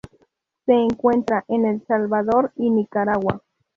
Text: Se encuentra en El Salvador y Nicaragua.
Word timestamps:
Se 0.65 0.73
encuentra 0.73 1.45
en 1.47 1.67
El 1.67 1.85
Salvador 1.85 2.53
y 2.55 2.71
Nicaragua. 2.71 3.43